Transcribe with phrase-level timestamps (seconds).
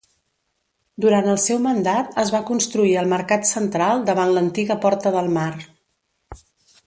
[1.03, 5.49] Durant el seu mandat es va construir el Mercat Central davant l'antiga Porta del Mar.